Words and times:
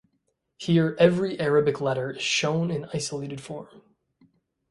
Here 0.57 0.95
every 0.99 1.39
Arabic 1.39 1.79
letter 1.79 2.09
is 2.09 2.23
shown 2.23 2.71
in 2.71 2.85
isolated 2.91 3.39
form. 3.39 3.83